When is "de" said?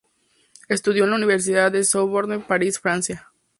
1.71-1.83